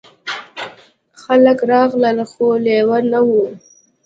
خلک 1.21 1.57
راغلل 1.71 2.17
خو 2.31 2.47
لیوه 2.63 2.99
نه 3.11 3.19
و. 3.27 3.27